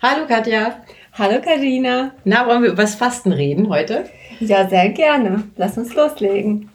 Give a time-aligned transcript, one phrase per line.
[0.00, 0.76] Hallo Katja.
[1.14, 2.12] Hallo Karina.
[2.22, 4.04] Na, wollen wir über das Fasten reden heute?
[4.38, 5.42] Ja, sehr gerne.
[5.56, 6.70] Lass uns loslegen.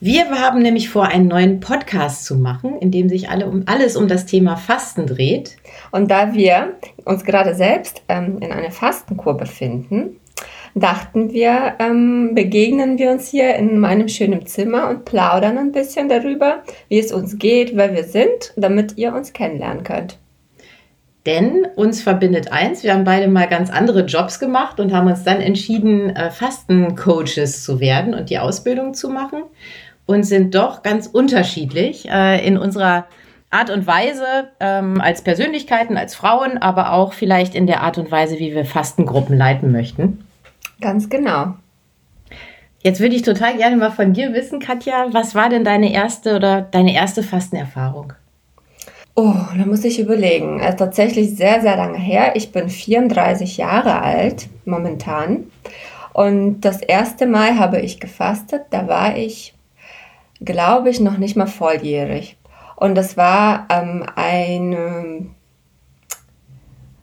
[0.00, 3.94] Wir haben nämlich vor, einen neuen Podcast zu machen, in dem sich alle um, alles
[3.94, 5.58] um das Thema Fasten dreht.
[5.92, 10.18] Und da wir uns gerade selbst ähm, in einer Fastenkur befinden,
[10.74, 16.08] dachten wir, ähm, begegnen wir uns hier in meinem schönen Zimmer und plaudern ein bisschen
[16.08, 20.16] darüber, wie es uns geht, wer wir sind, damit ihr uns kennenlernen könnt.
[21.26, 25.24] Denn uns verbindet eins, wir haben beide mal ganz andere Jobs gemacht und haben uns
[25.24, 29.42] dann entschieden, äh, Fastencoaches zu werden und die Ausbildung zu machen
[30.06, 33.06] und sind doch ganz unterschiedlich äh, in unserer
[33.50, 38.10] Art und Weise ähm, als Persönlichkeiten, als Frauen, aber auch vielleicht in der Art und
[38.12, 40.24] Weise, wie wir Fastengruppen leiten möchten.
[40.80, 41.54] Ganz genau.
[42.82, 46.36] Jetzt würde ich total gerne mal von dir wissen, Katja, was war denn deine erste
[46.36, 48.12] oder deine erste Fastenerfahrung?
[49.18, 50.60] Oh, da muss ich überlegen.
[50.60, 52.36] Also tatsächlich sehr, sehr lange her.
[52.36, 55.50] Ich bin 34 Jahre alt momentan.
[56.12, 58.64] Und das erste Mal habe ich gefastet.
[58.70, 59.54] Da war ich,
[60.42, 62.36] glaube ich, noch nicht mal volljährig.
[62.76, 65.26] Und das war ähm, eine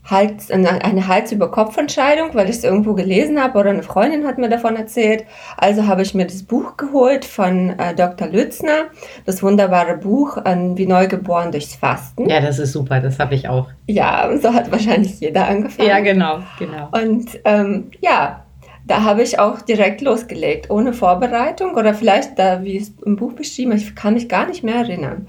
[0.06, 4.76] Hals, eine Hals-über-Kopf-Entscheidung, weil ich es irgendwo gelesen habe oder eine Freundin hat mir davon
[4.76, 5.24] erzählt.
[5.56, 8.28] Also habe ich mir das Buch geholt von äh, Dr.
[8.28, 8.86] Lützner,
[9.26, 12.30] das wunderbare Buch äh, Wie Neugeboren durchs Fasten.
[12.30, 13.70] Ja, das ist super, das habe ich auch.
[13.88, 15.88] Ja, so hat wahrscheinlich jeder angefangen.
[15.88, 16.90] Ja, genau, genau.
[16.92, 18.44] Und ähm, ja,
[18.86, 23.34] da habe ich auch direkt losgelegt, ohne Vorbereitung oder vielleicht, da, wie es im Buch
[23.34, 25.28] beschrieben, ich kann mich gar nicht mehr erinnern.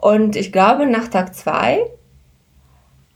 [0.00, 1.78] Und ich glaube, nach Tag zwei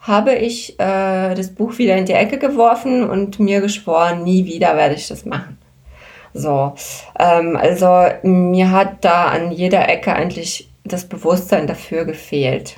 [0.01, 4.77] habe ich äh, das Buch wieder in die Ecke geworfen und mir geschworen, nie wieder
[4.77, 5.59] werde ich das machen.
[6.33, 6.75] So,
[7.19, 12.77] ähm, also mir hat da an jeder Ecke eigentlich das Bewusstsein dafür gefehlt.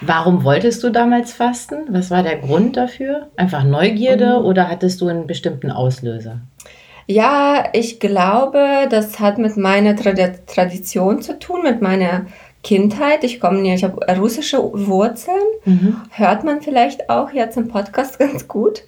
[0.00, 1.86] Warum wolltest du damals fasten?
[1.90, 3.28] Was war der Grund dafür?
[3.36, 4.46] Einfach Neugierde mhm.
[4.46, 6.40] oder hattest du einen bestimmten Auslöser?
[7.06, 12.26] Ja, ich glaube, das hat mit meiner Tradition zu tun, mit meiner
[12.62, 13.24] Kindheit.
[13.24, 15.36] Ich komme ich habe russische Wurzeln.
[15.64, 15.96] Mhm.
[16.10, 18.84] Hört man vielleicht auch jetzt im Podcast ganz gut.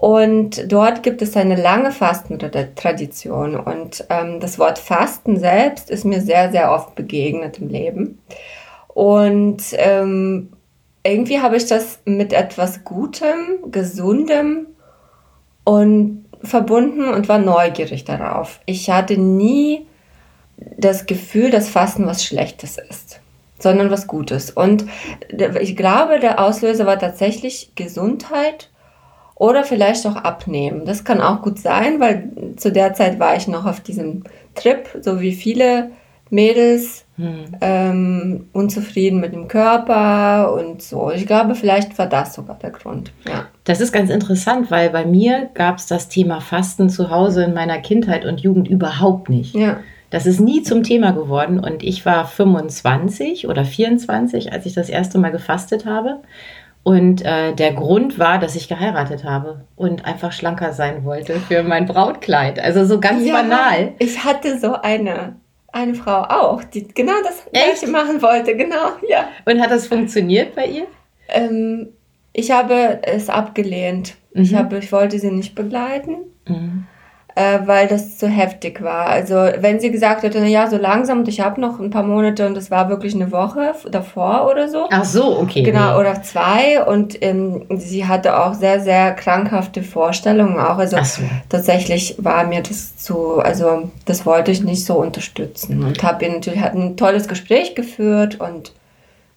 [0.00, 3.56] Und dort gibt es eine lange Fastentradition.
[3.56, 8.18] Und ähm, das Wort Fasten selbst ist mir sehr, sehr oft begegnet im Leben.
[8.86, 10.50] Und ähm,
[11.02, 14.68] irgendwie habe ich das mit etwas Gutem, Gesundem
[15.64, 18.60] und verbunden und war neugierig darauf.
[18.66, 19.86] Ich hatte nie
[20.76, 23.20] das Gefühl, dass Fasten was Schlechtes ist,
[23.58, 24.50] sondern was Gutes.
[24.50, 24.84] Und
[25.60, 28.70] ich glaube, der Auslöser war tatsächlich Gesundheit
[29.34, 30.84] oder vielleicht auch Abnehmen.
[30.84, 34.24] Das kann auch gut sein, weil zu der Zeit war ich noch auf diesem
[34.54, 35.90] Trip, so wie viele
[36.30, 37.56] Mädels, hm.
[37.60, 41.10] ähm, unzufrieden mit dem Körper und so.
[41.10, 43.12] Ich glaube, vielleicht war das sogar der Grund.
[43.26, 43.46] Ja.
[43.64, 47.54] Das ist ganz interessant, weil bei mir gab es das Thema Fasten zu Hause in
[47.54, 49.54] meiner Kindheit und Jugend überhaupt nicht.
[49.54, 49.78] Ja.
[50.10, 54.88] Das ist nie zum Thema geworden und ich war 25 oder 24, als ich das
[54.88, 56.22] erste Mal gefastet habe.
[56.82, 61.62] Und äh, der Grund war, dass ich geheiratet habe und einfach schlanker sein wollte für
[61.62, 62.58] mein Brautkleid.
[62.58, 63.92] Also so ganz ja, banal.
[63.98, 65.36] Ich hatte so eine,
[65.70, 67.80] eine Frau auch, die genau das Echt?
[67.80, 69.28] gleiche machen wollte, genau, ja.
[69.44, 70.86] Und hat das funktioniert bei ihr?
[71.28, 71.88] Ähm,
[72.32, 74.14] ich habe es abgelehnt.
[74.32, 74.42] Mhm.
[74.42, 76.16] Ich, habe, ich wollte sie nicht begleiten.
[76.46, 76.86] Mhm
[77.38, 79.06] äh, weil das zu heftig war.
[79.06, 82.02] Also wenn sie gesagt hätte, na ja, so langsam und ich habe noch ein paar
[82.02, 84.88] Monate und das war wirklich eine Woche davor oder so.
[84.90, 85.62] Ach so, okay.
[85.62, 90.78] Genau, oder zwei und ähm, sie hatte auch sehr, sehr krankhafte Vorstellungen auch.
[90.78, 91.22] Also so.
[91.48, 96.32] tatsächlich war mir das zu, also das wollte ich nicht so unterstützen und habe ihr
[96.32, 98.72] natürlich hat ein tolles Gespräch geführt und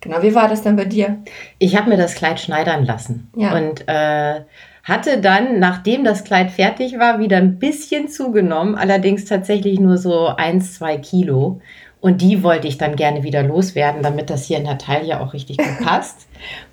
[0.04, 1.20] Genau, wie war das denn bei dir?
[1.60, 3.30] Ich habe mir das Kleid schneidern lassen.
[3.36, 3.56] Ja.
[3.56, 4.42] Und äh,
[4.84, 10.28] hatte dann, nachdem das Kleid fertig war, wieder ein bisschen zugenommen, allerdings tatsächlich nur so
[10.28, 11.62] eins, zwei Kilo.
[12.00, 15.34] Und die wollte ich dann gerne wieder loswerden, damit das hier in der Taille auch
[15.34, 16.28] richtig gut passt.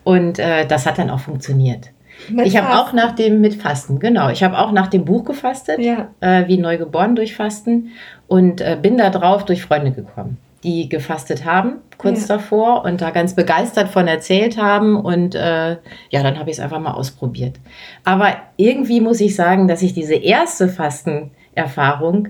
[0.04, 1.90] Und äh, das hat dann auch funktioniert.
[2.30, 4.30] Mit ich habe auch nach dem mit Fasten, genau.
[4.30, 6.08] Ich habe auch nach dem Buch gefastet, ja.
[6.20, 7.90] äh, wie Neugeboren durch Fasten
[8.26, 12.36] und äh, bin da drauf durch Freunde gekommen die gefastet haben, kurz ja.
[12.36, 14.96] davor und da ganz begeistert von erzählt haben.
[14.96, 15.76] Und äh,
[16.10, 17.56] ja, dann habe ich es einfach mal ausprobiert.
[18.04, 22.28] Aber irgendwie muss ich sagen, dass ich diese erste Fastenerfahrung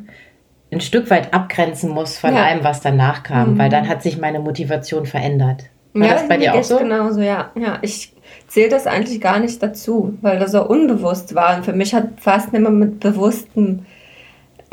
[0.71, 2.45] ein Stück weit abgrenzen muss von ja.
[2.45, 3.59] allem, was danach kam, mhm.
[3.59, 5.65] weil dann hat sich meine Motivation verändert.
[5.95, 6.79] War ja, das bei dir auch so?
[6.79, 7.51] Genauso, ja.
[7.55, 8.13] Ja, ich
[8.47, 11.57] zähle das eigentlich gar nicht dazu, weil das so unbewusst war.
[11.57, 13.87] Und für mich hat Fasten immer mit bewussten,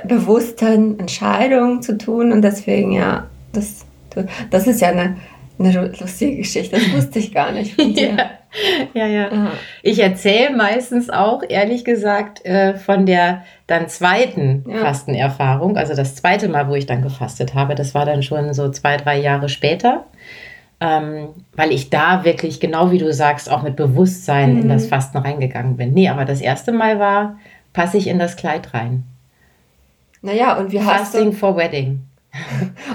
[0.04, 3.86] bewussten Entscheidungen zu tun und deswegen, ja, das,
[4.50, 5.18] das ist ja eine,
[5.57, 8.18] Eine lustige Geschichte, das wusste ich gar nicht ja,
[8.94, 9.07] ja.
[9.07, 9.52] ja.
[9.84, 14.78] Ich erzähle meistens auch, ehrlich gesagt, äh, von der dann zweiten ja.
[14.80, 15.78] Fastenerfahrung.
[15.78, 17.75] Also das zweite Mal, wo ich dann gefastet habe.
[17.75, 20.06] Das war dann schon so zwei, drei Jahre später.
[20.81, 24.62] Ähm, weil ich da wirklich, genau wie du sagst, auch mit Bewusstsein mhm.
[24.63, 24.90] in das mhm.
[24.90, 25.94] Fasten reingegangen bin.
[25.94, 27.38] Nee, aber das erste Mal war,
[27.72, 29.04] passe ich in das Kleid rein.
[30.22, 31.38] Naja, und hast Fasting du...
[31.38, 32.01] for Wedding.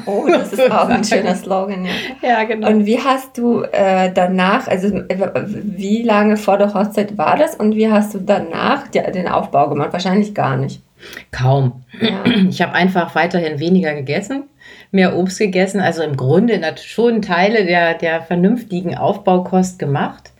[0.06, 1.92] Oh, das ist auch ein schöner Slogan, ja.
[2.22, 2.68] Ja, genau.
[2.68, 7.74] Und wie hast du äh, danach, also wie lange vor der Hochzeit war das und
[7.74, 9.92] wie hast du danach den Aufbau gemacht?
[9.92, 10.82] Wahrscheinlich gar nicht.
[11.30, 11.84] Kaum.
[12.00, 12.24] Ja.
[12.50, 14.44] Ich habe einfach weiterhin weniger gegessen,
[14.90, 20.32] mehr Obst gegessen, also im Grunde schon Teile der, der vernünftigen Aufbaukost gemacht,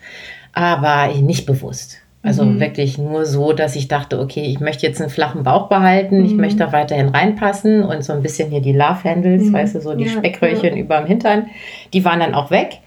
[0.52, 1.98] aber nicht bewusst.
[2.22, 2.60] Also mhm.
[2.60, 6.24] wirklich nur so, dass ich dachte, okay, ich möchte jetzt einen flachen Bauch behalten, mhm.
[6.26, 9.52] ich möchte da weiterhin reinpassen und so ein bisschen hier die Love Handles, mhm.
[9.54, 10.82] weißt du, so die ja, Speckröllchen ja.
[10.82, 11.46] über dem Hintern,
[11.94, 12.80] die waren dann auch weg.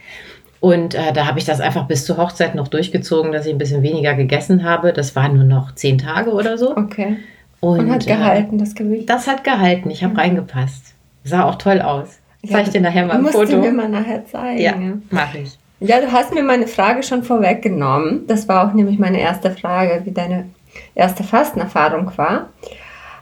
[0.59, 3.57] Und äh, da habe ich das einfach bis zur Hochzeit noch durchgezogen, dass ich ein
[3.57, 4.94] bisschen weniger gegessen habe.
[4.94, 6.77] Das waren nur noch zehn Tage oder so.
[6.77, 7.18] Okay.
[7.59, 9.09] Und, und hat gehalten, äh, das Gewicht?
[9.09, 9.89] Das hat gehalten.
[9.89, 10.94] Ich habe reingepasst.
[11.25, 12.19] Sah auch toll aus.
[12.44, 13.39] Ja, Zeig ich dir nachher mal ein Foto.
[13.39, 14.62] Musst du mir mal nachher zeigen.
[14.62, 14.74] Ja,
[15.09, 15.57] mache ich.
[15.85, 18.25] Ja, du hast mir meine Frage schon vorweggenommen.
[18.25, 20.50] Das war auch nämlich meine erste Frage, wie deine
[20.95, 22.50] erste Fastenerfahrung war.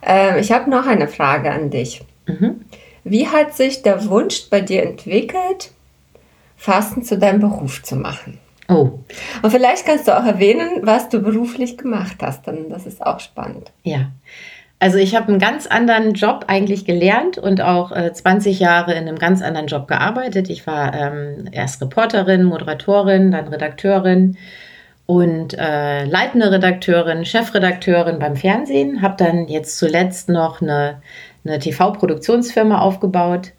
[0.06, 2.04] Äh, ich habe noch eine Frage an dich.
[2.28, 2.62] Mhm.
[3.04, 5.72] Wie hat sich der Wunsch bei dir entwickelt,
[6.56, 8.38] Fasten zu deinem Beruf zu machen?
[8.70, 9.00] Oh.
[9.42, 13.20] Und vielleicht kannst du auch erwähnen, was du beruflich gemacht hast, denn das ist auch
[13.20, 13.72] spannend.
[13.82, 14.12] Ja.
[14.82, 19.08] Also ich habe einen ganz anderen Job eigentlich gelernt und auch äh, 20 Jahre in
[19.08, 20.50] einem ganz anderen Job gearbeitet.
[20.50, 24.38] Ich war ähm, erst Reporterin, Moderatorin, dann Redakteurin
[25.06, 29.04] und äh, leitende Redakteurin, Chefredakteurin beim Fernsehen.
[29.04, 31.00] Habe dann jetzt zuletzt noch eine,
[31.46, 33.52] eine TV-Produktionsfirma aufgebaut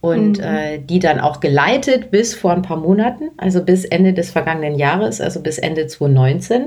[0.00, 0.44] und mhm.
[0.44, 4.78] äh, die dann auch geleitet bis vor ein paar Monaten, also bis Ende des vergangenen
[4.78, 6.66] Jahres, also bis Ende 2019.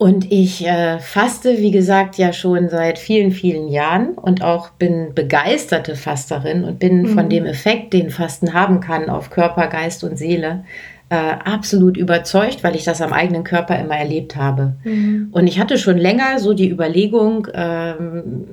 [0.00, 5.12] Und ich äh, faste, wie gesagt, ja schon seit vielen, vielen Jahren und auch bin
[5.14, 7.08] begeisterte Fasterin und bin mhm.
[7.08, 10.64] von dem Effekt, den Fasten haben kann auf Körper, Geist und Seele,
[11.10, 14.72] äh, absolut überzeugt, weil ich das am eigenen Körper immer erlebt habe.
[14.84, 15.28] Mhm.
[15.32, 18.44] Und ich hatte schon länger so die Überlegung, ähm,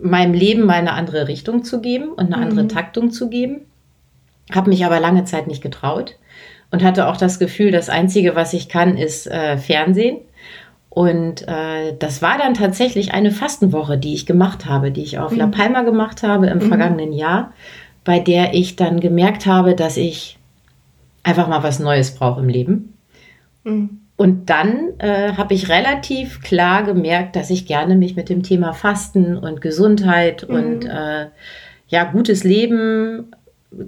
[0.00, 2.42] meinem Leben mal eine andere Richtung zu geben und eine mhm.
[2.42, 3.62] andere Taktung zu geben.
[4.52, 6.14] Habe mich aber lange Zeit nicht getraut
[6.70, 10.18] und hatte auch das Gefühl, das Einzige, was ich kann, ist äh, Fernsehen.
[10.96, 15.30] Und äh, das war dann tatsächlich eine Fastenwoche, die ich gemacht habe, die ich auf
[15.30, 15.36] mhm.
[15.36, 16.68] La Palma gemacht habe im mhm.
[16.68, 17.52] vergangenen Jahr,
[18.02, 20.38] bei der ich dann gemerkt habe, dass ich
[21.22, 22.94] einfach mal was Neues brauche im Leben.
[23.64, 24.00] Mhm.
[24.16, 28.72] Und dann äh, habe ich relativ klar gemerkt, dass ich gerne mich mit dem Thema
[28.72, 30.54] Fasten und Gesundheit mhm.
[30.54, 31.26] und äh,
[31.88, 33.32] ja, gutes Leben,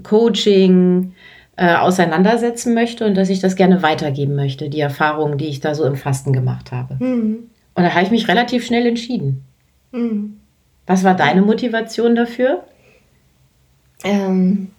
[0.02, 1.14] Coaching,
[1.58, 5.74] äh, auseinandersetzen möchte und dass ich das gerne weitergeben möchte, die Erfahrungen, die ich da
[5.74, 6.94] so im Fasten gemacht habe.
[7.04, 7.50] Mhm.
[7.74, 9.44] Und da habe ich mich relativ schnell entschieden.
[9.90, 10.38] Mhm.
[10.86, 12.62] Was war deine Motivation dafür?
[14.04, 14.70] Ähm,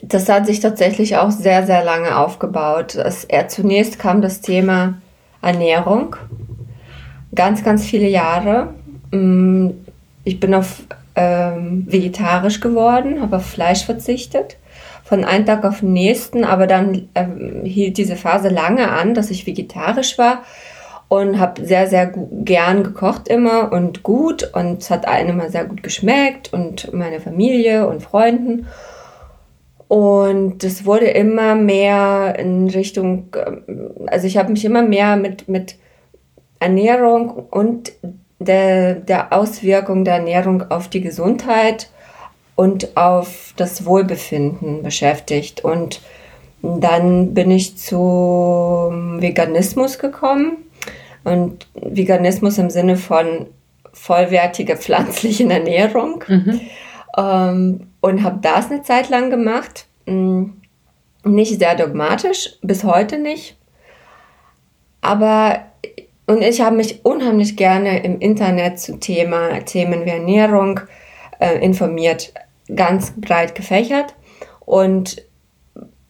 [0.00, 2.94] das hat sich tatsächlich auch sehr, sehr lange aufgebaut.
[2.96, 4.94] Das, er, zunächst kam das Thema
[5.42, 6.16] Ernährung.
[7.34, 8.72] Ganz, ganz viele Jahre.
[9.10, 9.68] Mm,
[10.24, 10.84] ich bin auf
[11.14, 14.56] ähm, vegetarisch geworden, habe auf Fleisch verzichtet
[15.04, 17.26] von einem Tag auf den nächsten, aber dann äh,
[17.68, 20.42] hielt diese Phase lange an, dass ich vegetarisch war
[21.08, 25.66] und habe sehr, sehr gern gekocht immer und gut und es hat allen immer sehr
[25.66, 28.66] gut geschmeckt und meine Familie und Freunden.
[29.88, 33.62] Und es wurde immer mehr in Richtung, ähm,
[34.06, 35.76] also ich habe mich immer mehr mit, mit
[36.58, 37.92] Ernährung und
[38.38, 41.90] der, der Auswirkung der Ernährung auf die Gesundheit
[42.56, 45.64] und auf das Wohlbefinden beschäftigt.
[45.64, 46.00] Und
[46.62, 50.58] dann bin ich zum Veganismus gekommen.
[51.24, 53.46] Und Veganismus im Sinne von
[53.92, 56.24] vollwertiger pflanzlichen Ernährung.
[56.28, 56.60] Mhm.
[57.16, 59.86] Ähm, und habe das eine Zeit lang gemacht.
[60.06, 60.60] Hm,
[61.24, 63.56] nicht sehr dogmatisch, bis heute nicht.
[65.00, 65.60] Aber
[66.26, 70.80] und ich habe mich unheimlich gerne im Internet zu Thema, Themen wie Ernährung
[71.38, 72.32] äh, informiert
[72.74, 74.14] ganz breit gefächert
[74.60, 75.22] und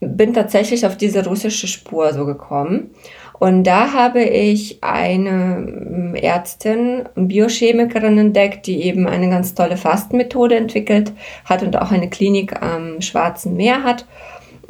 [0.00, 2.90] bin tatsächlich auf diese russische Spur so gekommen.
[3.38, 10.56] Und da habe ich eine ähm, Ärztin, Biochemikerin entdeckt, die eben eine ganz tolle Fastenmethode
[10.56, 11.12] entwickelt
[11.44, 14.06] hat und auch eine Klinik am Schwarzen Meer hat.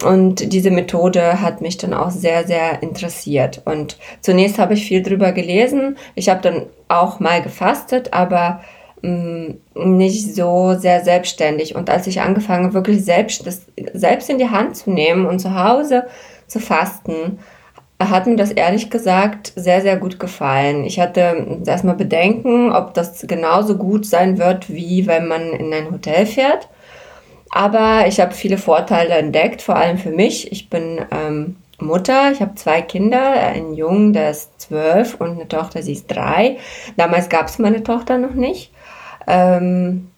[0.02, 3.62] Und diese Methode hat mich dann auch sehr, sehr interessiert.
[3.64, 5.96] Und zunächst habe ich viel drüber gelesen.
[6.14, 8.60] Ich habe dann auch mal gefastet, aber
[9.04, 11.74] nicht so sehr selbstständig.
[11.74, 15.54] Und als ich angefangen wirklich selbst, das selbst in die Hand zu nehmen und zu
[15.54, 16.06] Hause
[16.46, 17.38] zu fasten,
[18.00, 20.84] hat mir das ehrlich gesagt sehr, sehr gut gefallen.
[20.84, 25.90] Ich hatte erstmal Bedenken, ob das genauso gut sein wird, wie wenn man in ein
[25.90, 26.68] Hotel fährt.
[27.50, 30.50] Aber ich habe viele Vorteile entdeckt, vor allem für mich.
[30.50, 35.46] Ich bin ähm, Mutter, ich habe zwei Kinder, einen Jungen, der ist zwölf und eine
[35.46, 36.58] Tochter, sie ist drei.
[36.96, 38.72] Damals gab es meine Tochter noch nicht.
[39.26, 40.08] Ähm,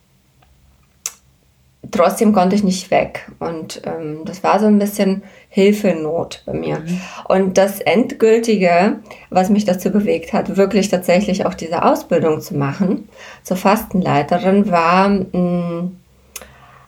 [1.91, 3.31] trotzdem konnte ich nicht weg.
[3.39, 6.79] Und ähm, das war so ein bisschen Hilfenot bei mir.
[6.79, 7.01] Mhm.
[7.27, 8.97] Und das Endgültige,
[9.29, 13.09] was mich dazu bewegt hat, wirklich tatsächlich auch diese Ausbildung zu machen
[13.43, 15.91] zur Fastenleiterin, war, mh,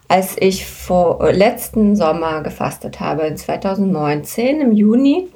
[0.08, 5.28] als ich vor letzten Sommer gefastet habe, in 2019 im Juni,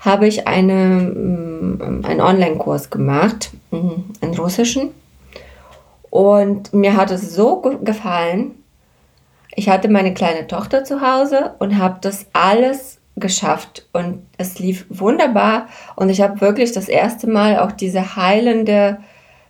[0.00, 4.90] habe ich eine, mm, einen Online-Kurs gemacht, einen mm, russischen.
[6.14, 8.52] Und mir hat es so gefallen,
[9.56, 13.88] ich hatte meine kleine Tochter zu Hause und habe das alles geschafft.
[13.92, 15.66] Und es lief wunderbar.
[15.96, 18.98] Und ich habe wirklich das erste Mal auch diese heilende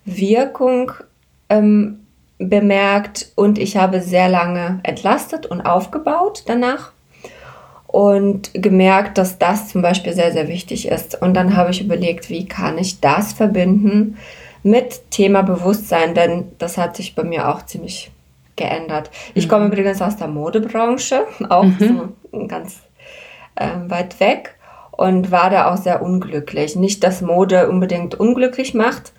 [0.07, 0.93] Wirkung
[1.51, 2.07] ähm,
[2.39, 3.31] bemerkt.
[3.35, 6.93] Und ich habe sehr lange entlastet und aufgebaut danach.
[7.87, 11.21] Und gemerkt, dass das zum Beispiel sehr, sehr wichtig ist.
[11.21, 14.17] Und dann habe ich überlegt, wie kann ich das verbinden
[14.65, 18.11] mit Thema Bewusstsein, denn das hat sich bei mir auch ziemlich
[18.57, 19.11] geändert.
[19.35, 19.73] Ich komme mhm.
[19.73, 22.13] übrigens aus der Modebranche, auch mhm.
[22.33, 22.81] so ganz
[23.55, 24.57] äh, weit weg
[24.91, 26.77] und war da auch sehr unglücklich.
[26.77, 29.13] Nicht, dass Mode unbedingt unglücklich macht,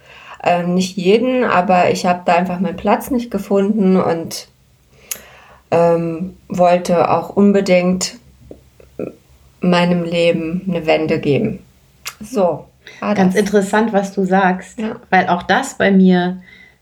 [0.43, 4.47] äh, nicht jeden, aber ich habe da einfach meinen Platz nicht gefunden und
[5.71, 8.17] ähm, wollte auch unbedingt
[9.61, 11.59] meinem Leben eine Wende geben.
[12.19, 12.65] So.
[12.99, 14.95] Ganz interessant, was du sagst, ja.
[15.09, 16.37] weil auch das bei mir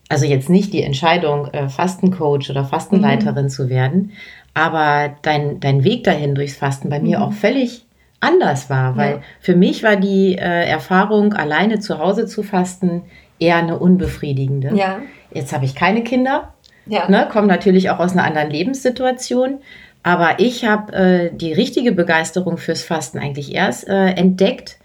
[0.09, 3.49] also jetzt nicht die Entscheidung, äh, Fastencoach oder Fastenleiterin mhm.
[3.49, 4.11] zu werden,
[4.53, 7.23] aber dein, dein Weg dahin durchs Fasten bei mir mhm.
[7.23, 7.85] auch völlig
[8.19, 9.21] anders war, weil ja.
[9.39, 13.01] für mich war die äh, Erfahrung, alleine zu Hause zu fasten,
[13.39, 14.71] eher eine unbefriedigende.
[14.75, 14.99] Ja.
[15.31, 16.53] Jetzt habe ich keine Kinder,
[16.85, 17.09] ja.
[17.09, 19.59] ne, komme natürlich auch aus einer anderen Lebenssituation.
[20.03, 24.77] Aber ich habe äh, die richtige Begeisterung fürs Fasten eigentlich erst äh, entdeckt,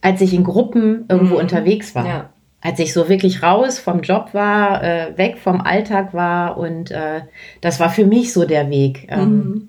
[0.00, 1.40] als ich in Gruppen irgendwo mhm.
[1.40, 2.06] unterwegs war.
[2.06, 2.30] Ja
[2.60, 7.22] als ich so wirklich raus vom Job war, äh, weg vom Alltag war und äh,
[7.60, 9.68] das war für mich so der Weg, ähm, mhm.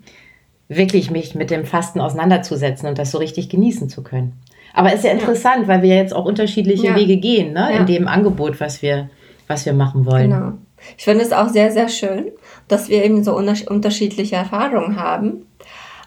[0.67, 4.33] wirklich mich mit dem Fasten auseinanderzusetzen und das so richtig genießen zu können.
[4.73, 5.67] Aber ist ja interessant, ja.
[5.67, 6.95] weil wir jetzt auch unterschiedliche ja.
[6.95, 7.75] Wege gehen, ne?
[7.77, 9.09] In dem Angebot, was wir,
[9.47, 10.29] was wir machen wollen.
[10.29, 10.53] Genau.
[10.97, 12.31] Ich finde es auch sehr, sehr schön,
[12.69, 15.45] dass wir eben so unterschiedliche Erfahrungen haben,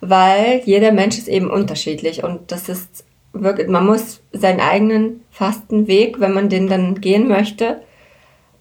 [0.01, 6.21] weil jeder Mensch ist eben unterschiedlich und das ist wirklich, man muss seinen eigenen Fastenweg,
[6.21, 7.83] wenn man den dann gehen möchte,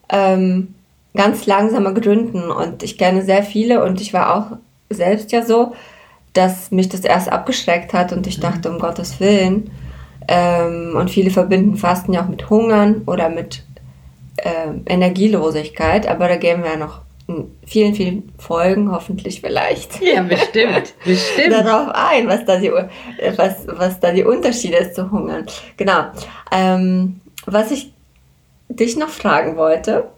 [0.09, 0.75] ähm,
[1.13, 2.51] ganz langsamer gründen.
[2.51, 4.57] Und ich kenne sehr viele und ich war auch
[4.89, 5.73] selbst ja so,
[6.33, 8.41] dass mich das erst abgeschreckt hat und ich mhm.
[8.41, 9.71] dachte, um Gottes Willen.
[10.27, 13.63] Ähm, und viele verbinden Fasten ja auch mit Hungern oder mit
[14.37, 14.49] äh,
[14.85, 17.02] Energielosigkeit, aber da gehen wir ja noch
[17.65, 20.01] vielen, vielen Folgen hoffentlich vielleicht.
[20.01, 21.53] Ja, bestimmt, bestimmt.
[21.53, 25.45] darauf ein, was da, die, was, was da die Unterschiede ist zu hungern.
[25.77, 26.07] Genau.
[26.51, 27.93] Ähm, was ich
[28.69, 30.09] dich noch fragen wollte,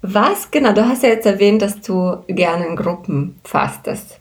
[0.00, 4.20] was, genau, du hast ja jetzt erwähnt, dass du gerne in Gruppen fastest.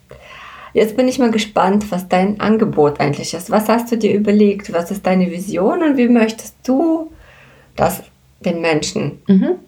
[0.74, 3.52] Jetzt bin ich mal gespannt, was dein Angebot eigentlich ist.
[3.52, 4.74] Was hast du dir überlegt?
[4.74, 7.12] Was ist deine Vision und wie möchtest du
[7.76, 8.04] das
[8.44, 9.60] den Menschen mhm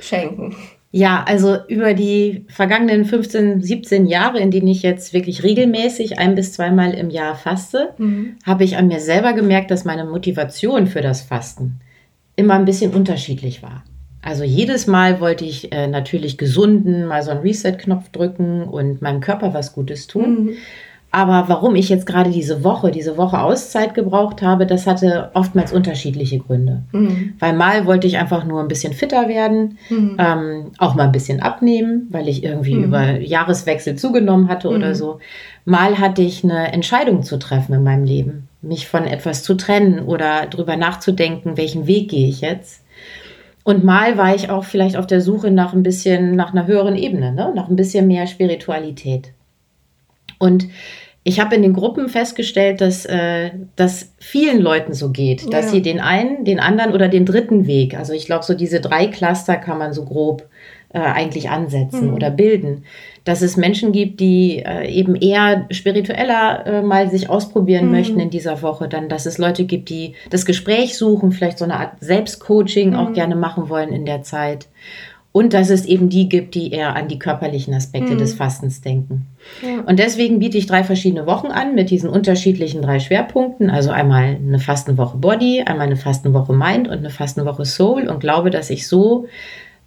[0.00, 0.56] schenken?
[0.90, 6.34] Ja, also über die vergangenen 15, 17 Jahre, in denen ich jetzt wirklich regelmäßig ein
[6.34, 8.36] bis zweimal im Jahr faste, mhm.
[8.46, 11.80] habe ich an mir selber gemerkt, dass meine Motivation für das Fasten
[12.36, 13.84] immer ein bisschen unterschiedlich war.
[14.22, 19.20] Also jedes Mal wollte ich äh, natürlich gesunden, mal so einen Reset-Knopf drücken und meinem
[19.20, 20.44] Körper was Gutes tun.
[20.44, 20.50] Mhm.
[21.18, 25.72] Aber warum ich jetzt gerade diese Woche, diese Woche Auszeit gebraucht habe, das hatte oftmals
[25.72, 26.84] unterschiedliche Gründe.
[26.92, 27.32] Mhm.
[27.40, 30.16] Weil mal wollte ich einfach nur ein bisschen fitter werden, mhm.
[30.16, 32.84] ähm, auch mal ein bisschen abnehmen, weil ich irgendwie mhm.
[32.84, 34.94] über Jahreswechsel zugenommen hatte oder mhm.
[34.94, 35.18] so.
[35.64, 39.98] Mal hatte ich eine Entscheidung zu treffen in meinem Leben, mich von etwas zu trennen
[39.98, 42.84] oder drüber nachzudenken, welchen Weg gehe ich jetzt.
[43.64, 46.94] Und mal war ich auch vielleicht auf der Suche nach ein bisschen, nach einer höheren
[46.94, 47.52] Ebene, ne?
[47.56, 49.32] nach ein bisschen mehr Spiritualität.
[50.38, 50.68] Und
[51.28, 55.72] ich habe in den Gruppen festgestellt, dass äh, das vielen Leuten so geht, dass ja.
[55.72, 59.08] sie den einen, den anderen oder den dritten Weg, also ich glaube, so diese drei
[59.08, 60.48] Cluster kann man so grob
[60.88, 62.14] äh, eigentlich ansetzen mhm.
[62.14, 62.84] oder bilden,
[63.24, 67.92] dass es Menschen gibt, die äh, eben eher spiritueller äh, mal sich ausprobieren mhm.
[67.92, 68.88] möchten in dieser Woche.
[68.88, 72.96] Dann, dass es Leute gibt, die das Gespräch suchen, vielleicht so eine Art Selbstcoaching mhm.
[72.96, 74.66] auch gerne machen wollen in der Zeit.
[75.30, 78.18] Und dass es eben die gibt, die eher an die körperlichen Aspekte mhm.
[78.18, 79.26] des Fastens denken.
[79.62, 79.80] Ja.
[79.86, 83.70] Und deswegen biete ich drei verschiedene Wochen an mit diesen unterschiedlichen drei Schwerpunkten.
[83.70, 88.50] Also einmal eine Fastenwoche Body, einmal eine Fastenwoche Mind und eine Fastenwoche Soul und glaube,
[88.50, 89.26] dass ich so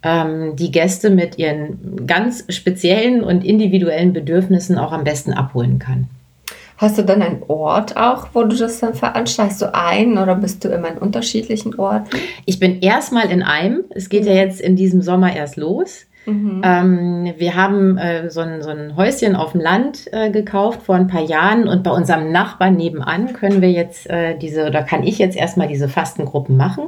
[0.02, 6.08] ähm, die Gäste mit ihren ganz speziellen und individuellen Bedürfnissen auch am besten abholen kann.
[6.82, 9.60] Hast du dann einen Ort auch, wo du das dann veranstaltest?
[9.60, 12.08] So ein oder bist du immer in unterschiedlichen Orten?
[12.44, 13.84] Ich bin erstmal in einem.
[13.90, 14.28] Es geht mhm.
[14.28, 16.06] ja jetzt in diesem Sommer erst los.
[16.24, 16.62] Mhm.
[16.64, 20.94] Ähm, wir haben äh, so, ein, so, ein, Häuschen auf dem Land äh, gekauft vor
[20.94, 25.02] ein paar Jahren und bei unserem Nachbarn nebenan können wir jetzt äh, diese, oder kann
[25.02, 26.84] ich jetzt erstmal diese Fastengruppen machen.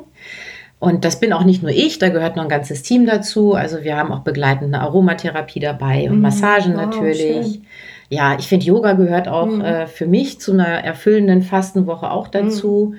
[0.78, 3.54] Und das bin auch nicht nur ich, da gehört noch ein ganzes Team dazu.
[3.54, 6.22] Also wir haben auch begleitende Aromatherapie dabei und mhm.
[6.22, 7.46] Massagen oh, natürlich.
[7.46, 7.66] Schön.
[8.10, 9.62] Ja, ich finde, Yoga gehört auch mhm.
[9.62, 12.92] äh, für mich zu einer erfüllenden Fastenwoche auch dazu.
[12.92, 12.98] Mhm.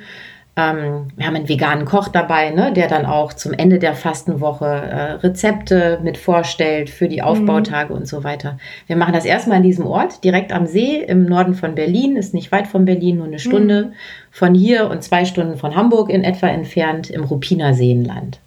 [0.57, 4.65] Ähm, wir haben einen veganen Koch dabei, ne, der dann auch zum Ende der Fastenwoche
[4.65, 7.99] äh, Rezepte mit vorstellt für die Aufbautage mhm.
[7.99, 8.57] und so weiter.
[8.87, 12.33] Wir machen das erstmal an diesem Ort, direkt am See im Norden von Berlin, ist
[12.33, 13.93] nicht weit von Berlin, nur eine Stunde mhm.
[14.31, 18.39] von hier und zwei Stunden von Hamburg in etwa entfernt im Ruppiner Seenland.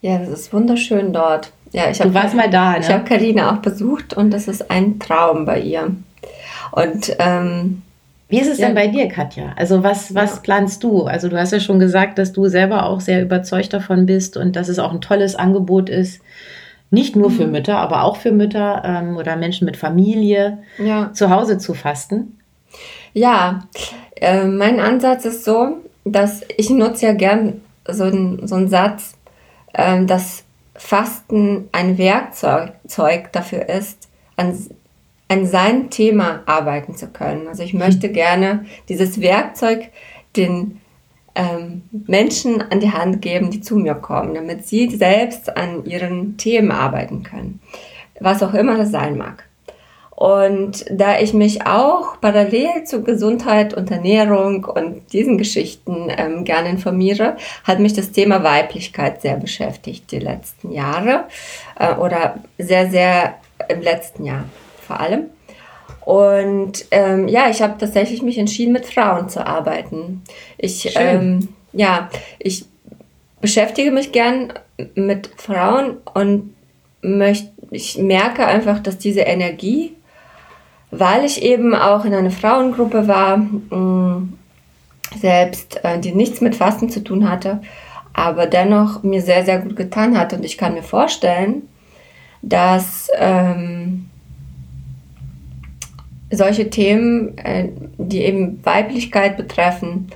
[0.00, 1.52] Ja, das ist wunderschön dort.
[1.72, 2.78] Ja, ich du warst mal da, ne?
[2.80, 5.90] Ich habe Karina auch besucht und das ist ein Traum bei ihr.
[6.72, 7.82] Und ähm,
[8.34, 8.66] wie ist es ja.
[8.66, 9.52] denn bei dir, Katja?
[9.54, 10.40] Also was, was ja.
[10.42, 11.04] planst du?
[11.04, 14.56] Also du hast ja schon gesagt, dass du selber auch sehr überzeugt davon bist und
[14.56, 16.20] dass es auch ein tolles Angebot ist,
[16.90, 17.52] nicht nur für mhm.
[17.52, 21.12] Mütter, aber auch für Mütter ähm, oder Menschen mit Familie ja.
[21.12, 22.40] zu Hause zu fasten.
[23.12, 23.60] Ja,
[24.16, 29.14] äh, mein Ansatz ist so, dass ich nutze ja gern so, ein, so einen Satz,
[29.74, 30.42] äh, dass
[30.74, 34.58] Fasten ein Werkzeug dafür ist, an
[35.28, 37.48] an seinem Thema arbeiten zu können.
[37.48, 39.90] Also ich möchte gerne dieses Werkzeug
[40.36, 40.80] den
[41.34, 46.36] ähm, Menschen an die Hand geben, die zu mir kommen, damit sie selbst an ihren
[46.36, 47.60] Themen arbeiten können,
[48.20, 49.44] was auch immer das sein mag.
[50.10, 56.68] Und da ich mich auch parallel zu Gesundheit und Ernährung und diesen Geschichten ähm, gerne
[56.68, 61.24] informiere, hat mich das Thema Weiblichkeit sehr beschäftigt die letzten Jahre
[61.80, 63.34] äh, oder sehr, sehr
[63.68, 64.44] im letzten Jahr
[64.84, 65.30] vor allem.
[66.04, 70.22] Und ähm, ja, ich habe tatsächlich mich entschieden, mit Frauen zu arbeiten.
[70.58, 72.66] Ich, ähm, ja, ich
[73.40, 74.52] beschäftige mich gern
[74.94, 76.54] mit Frauen und
[77.00, 79.94] möcht, ich merke einfach, dass diese Energie,
[80.90, 84.38] weil ich eben auch in einer Frauengruppe war, mh, mm,
[85.20, 87.60] selbst, äh, die nichts mit Fasten zu tun hatte,
[88.12, 90.32] aber dennoch mir sehr, sehr gut getan hat.
[90.32, 91.68] Und ich kann mir vorstellen,
[92.42, 94.03] dass ähm,
[96.36, 97.68] solche Themen, äh,
[97.98, 100.08] die eben Weiblichkeit betreffen,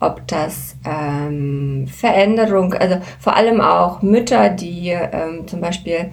[0.00, 6.10] ob das ähm, Veränderung, also vor allem auch Mütter, die ähm, zum Beispiel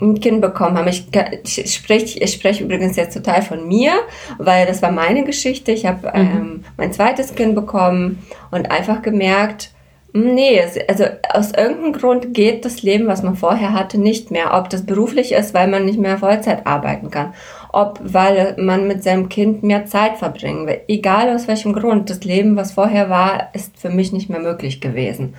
[0.00, 0.88] ein Kind bekommen haben.
[0.88, 1.06] Ich,
[1.44, 3.92] ich spreche ich sprech übrigens jetzt total von mir,
[4.38, 5.70] weil das war meine Geschichte.
[5.72, 6.14] Ich habe mhm.
[6.14, 9.70] ähm, mein zweites Kind bekommen und einfach gemerkt,
[10.14, 14.54] Nee, also aus irgendeinem Grund geht das Leben, was man vorher hatte, nicht mehr.
[14.54, 17.34] Ob das beruflich ist, weil man nicht mehr Vollzeit arbeiten kann
[17.72, 20.80] ob weil man mit seinem Kind mehr Zeit verbringen will.
[20.88, 24.80] Egal aus welchem Grund, das Leben, was vorher war, ist für mich nicht mehr möglich
[24.80, 25.34] gewesen.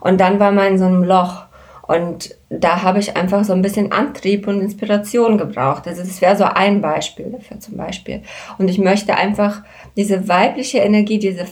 [0.00, 1.44] Und dann war man in so einem Loch.
[1.86, 5.86] Und da habe ich einfach so ein bisschen Antrieb und Inspiration gebraucht.
[5.86, 8.22] Also es wäre so ein Beispiel dafür zum Beispiel.
[8.56, 9.62] Und ich möchte einfach
[9.96, 11.44] diese weibliche Energie, diese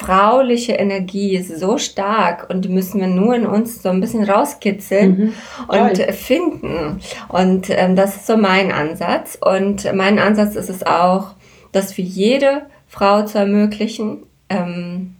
[0.00, 4.24] frauliche Energie ist so stark und die müssen wir nur in uns so ein bisschen
[4.24, 5.34] rauskitzeln mhm.
[5.68, 7.00] und finden.
[7.28, 9.38] Und ähm, das ist so mein Ansatz.
[9.40, 11.34] Und mein Ansatz ist es auch,
[11.72, 15.16] das für jede Frau zu ermöglichen, ähm,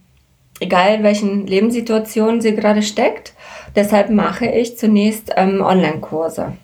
[0.60, 3.34] egal in welchen Lebenssituationen sie gerade steckt.
[3.76, 6.54] Deshalb mache ich zunächst ähm, Online-Kurse.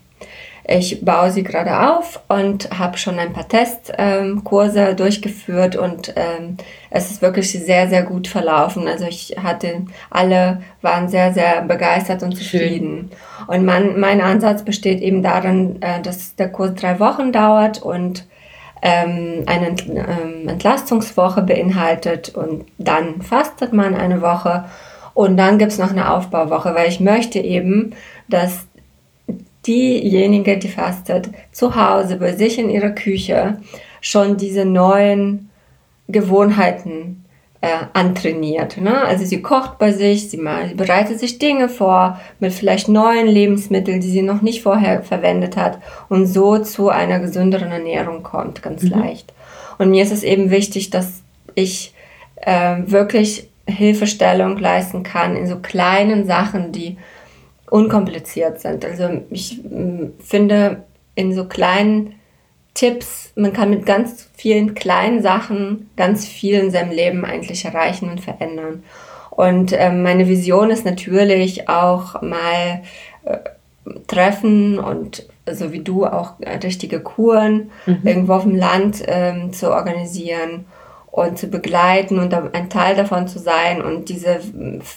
[0.68, 6.56] Ich baue sie gerade auf und habe schon ein paar Testkurse ähm, durchgeführt und ähm,
[6.90, 8.88] es ist wirklich sehr, sehr gut verlaufen.
[8.88, 13.10] Also ich hatte, alle waren sehr, sehr begeistert und zufrieden.
[13.10, 13.46] Schön.
[13.46, 18.26] Und mein, mein Ansatz besteht eben darin, äh, dass der Kurs drei Wochen dauert und
[18.82, 24.64] ähm, eine ähm, Entlastungswoche beinhaltet und dann fastet man eine Woche
[25.14, 27.94] und dann gibt's noch eine Aufbauwoche, weil ich möchte eben,
[28.28, 28.66] dass
[29.66, 33.58] diejenige, die fastet, zu Hause bei sich in ihrer Küche
[34.00, 35.50] schon diese neuen
[36.08, 37.24] Gewohnheiten
[37.60, 38.76] äh, antrainiert.
[38.78, 39.02] Ne?
[39.02, 43.26] Also sie kocht bei sich, sie, mal, sie bereitet sich Dinge vor mit vielleicht neuen
[43.26, 48.62] Lebensmitteln, die sie noch nicht vorher verwendet hat und so zu einer gesünderen Ernährung kommt,
[48.62, 48.90] ganz mhm.
[48.90, 49.32] leicht.
[49.78, 51.22] Und mir ist es eben wichtig, dass
[51.54, 51.92] ich
[52.36, 56.96] äh, wirklich Hilfestellung leisten kann in so kleinen Sachen, die
[57.70, 58.84] unkompliziert sind.
[58.84, 62.14] Also ich äh, finde in so kleinen
[62.74, 68.10] Tipps, man kann mit ganz vielen kleinen Sachen ganz viel in seinem Leben eigentlich erreichen
[68.10, 68.82] und verändern.
[69.30, 72.82] Und äh, meine Vision ist natürlich auch mal
[73.24, 73.38] äh,
[74.06, 78.00] treffen und so wie du auch äh, richtige Kuren mhm.
[78.04, 80.66] irgendwo auf dem Land ähm, zu organisieren
[81.16, 84.38] und zu begleiten und ein Teil davon zu sein und diese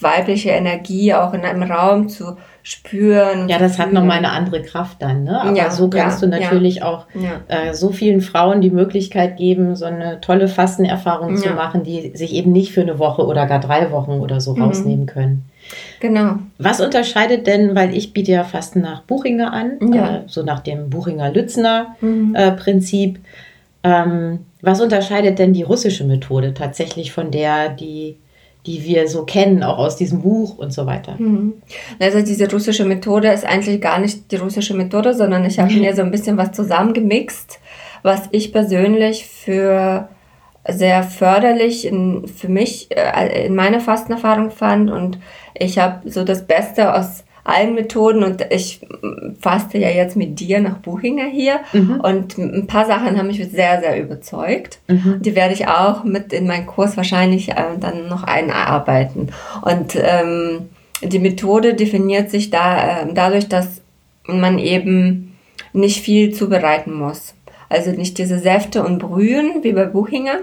[0.01, 3.47] weibliche Energie auch in einem Raum zu spüren.
[3.47, 5.41] Ja, das hat nochmal eine andere Kraft dann, ne?
[5.41, 7.05] Aber ja, so kannst ja, du natürlich ja, auch
[7.47, 12.33] äh, so vielen Frauen die Möglichkeit geben, so eine tolle Fastenerfahrung zu machen, die sich
[12.33, 14.63] eben nicht für eine Woche oder gar drei Wochen oder so mhm.
[14.63, 15.45] rausnehmen können.
[16.01, 16.33] Genau.
[16.57, 20.89] Was unterscheidet denn, weil ich biete ja Fasten nach Buchinger an, äh, so nach dem
[20.89, 23.19] Buchinger-Lützner-Prinzip.
[23.19, 23.23] Mhm.
[23.23, 23.27] Äh,
[23.81, 28.17] ähm, was unterscheidet denn die russische Methode tatsächlich von der, die,
[28.65, 31.15] die wir so kennen, auch aus diesem Buch und so weiter?
[31.17, 31.53] Mhm.
[31.99, 35.95] Also diese russische Methode ist eigentlich gar nicht die russische Methode, sondern ich habe mir
[35.95, 37.59] so ein bisschen was zusammengemixt,
[38.03, 40.09] was ich persönlich für
[40.67, 45.17] sehr förderlich in, für mich äh, in meiner Fastenerfahrung fand und
[45.53, 48.81] ich habe so das Beste aus allen Methoden und ich
[49.39, 51.99] faste ja jetzt mit dir nach Buchinger hier mhm.
[52.01, 54.79] und ein paar Sachen haben mich sehr, sehr überzeugt.
[54.87, 55.21] Mhm.
[55.21, 59.31] Die werde ich auch mit in meinen Kurs wahrscheinlich äh, dann noch einarbeiten.
[59.61, 60.69] Und ähm,
[61.01, 63.81] die Methode definiert sich da äh, dadurch, dass
[64.27, 65.37] man eben
[65.73, 67.33] nicht viel zubereiten muss.
[67.69, 70.39] Also nicht diese Säfte und Brühen wie bei Buchinger,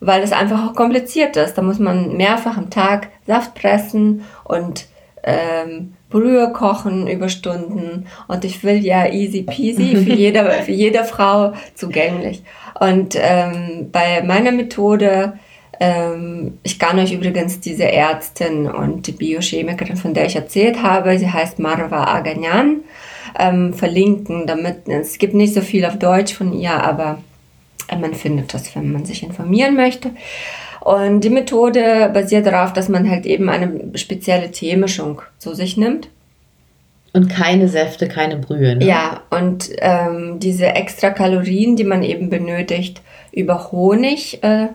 [0.00, 1.54] weil es einfach auch kompliziert ist.
[1.54, 4.86] Da muss man mehrfach am Tag Saft pressen und
[5.22, 11.04] ähm, Brühe kochen über Stunden und ich will ja easy peasy für jede, für jede
[11.04, 12.42] Frau zugänglich.
[12.78, 15.38] Und ähm, bei meiner Methode,
[15.80, 21.18] ähm, ich kann euch übrigens diese Ärztin und die Biochemikerin, von der ich erzählt habe,
[21.18, 22.82] sie heißt Marwa Aganyan,
[23.38, 27.18] ähm, verlinken, damit es gibt nicht so viel auf Deutsch von ihr, aber
[28.00, 30.10] man findet das, wenn man sich informieren möchte.
[30.84, 36.08] Und die Methode basiert darauf, dass man halt eben eine spezielle Teemischung zu sich nimmt.
[37.12, 38.74] Und keine Säfte, keine Brühe.
[38.74, 38.84] Ne?
[38.84, 44.68] Ja, und ähm, diese extra Kalorien, die man eben benötigt, über Honig äh,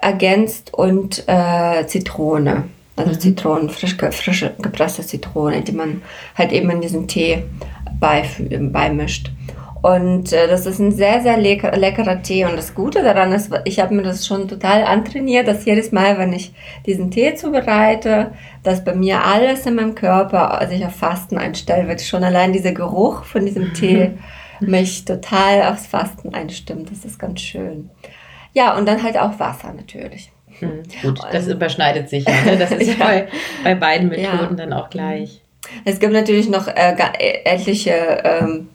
[0.00, 2.64] ergänzt und äh, Zitrone.
[2.96, 3.20] Also mhm.
[3.20, 6.00] Zitronen, frisch, frische gepresste Zitrone, die man
[6.36, 7.42] halt eben in diesen Tee
[8.00, 9.30] beimischt.
[9.84, 12.46] Und äh, das ist ein sehr, sehr lecker, leckerer Tee.
[12.46, 16.16] Und das Gute daran ist, ich habe mir das schon total antrainiert, dass jedes Mal,
[16.16, 16.54] wenn ich
[16.86, 18.30] diesen Tee zubereite,
[18.62, 22.72] dass bei mir alles in meinem Körper sich auf Fasten einstellt, wird schon allein dieser
[22.72, 24.12] Geruch von diesem Tee
[24.58, 26.90] mich total aufs Fasten einstimmt.
[26.90, 27.90] Das ist ganz schön.
[28.54, 30.32] Ja, und dann halt auch Wasser natürlich.
[30.60, 32.40] Hm, gut, das überschneidet sich ja.
[32.46, 32.56] Ne?
[32.56, 33.04] Das ist ja.
[33.04, 33.28] bei,
[33.62, 34.54] bei beiden Methoden ja.
[34.56, 35.42] dann auch gleich.
[35.84, 36.94] Es gibt natürlich noch äh,
[37.44, 38.68] etliche ähm,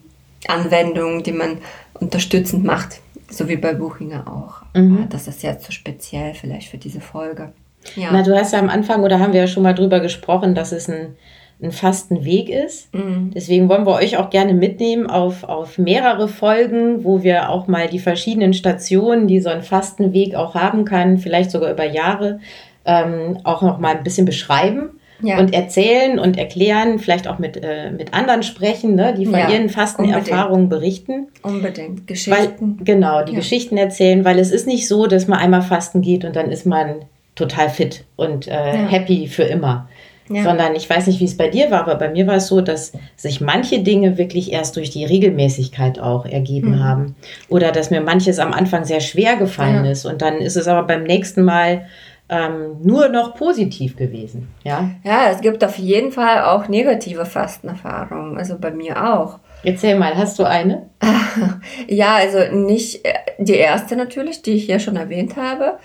[0.48, 1.58] Anwendungen, die man
[1.94, 3.00] unterstützend macht,
[3.30, 4.78] so wie bei Buchinger auch.
[4.78, 5.06] Mhm.
[5.10, 7.52] Das ist jetzt so speziell vielleicht für diese Folge.
[7.96, 8.08] Ja.
[8.12, 10.72] Na, du hast ja am Anfang, oder haben wir ja schon mal drüber gesprochen, dass
[10.72, 11.16] es ein,
[11.62, 12.92] ein fasten Weg ist.
[12.94, 13.32] Mhm.
[13.34, 17.88] Deswegen wollen wir euch auch gerne mitnehmen auf, auf mehrere Folgen, wo wir auch mal
[17.88, 22.40] die verschiedenen Stationen, die so ein Fastenweg auch haben kann, vielleicht sogar über Jahre,
[22.84, 25.38] ähm, auch noch mal ein bisschen beschreiben ja.
[25.38, 29.48] und erzählen und erklären, vielleicht auch mit, äh, mit anderen sprechen, ne, die von ja,
[29.50, 31.28] ihren Fastenerfahrungen berichten.
[31.42, 32.06] Unbedingt.
[32.06, 32.76] Geschichten.
[32.78, 33.38] Weil, genau, die ja.
[33.38, 36.66] Geschichten erzählen, weil es ist nicht so, dass man einmal fasten geht und dann ist
[36.66, 37.04] man
[37.34, 39.88] total fit und äh, happy für immer.
[40.32, 42.60] Sondern ich weiß nicht, wie es bei dir war, aber bei mir war es so,
[42.60, 46.84] dass sich manche Dinge wirklich erst durch die Regelmäßigkeit auch ergeben mhm.
[46.84, 47.16] haben.
[47.48, 50.04] Oder dass mir manches am Anfang sehr schwer gefallen ist.
[50.04, 51.86] Und dann ist es aber beim nächsten Mal
[52.30, 54.48] ähm, nur noch positiv gewesen.
[54.62, 54.88] Ja?
[55.02, 59.40] ja, es gibt auf jeden Fall auch negative Fastenerfahrungen, also bei mir auch.
[59.64, 60.88] Erzähl mal, hast du eine?
[61.88, 65.78] ja, also nicht äh, die erste natürlich, die ich ja schon erwähnt habe.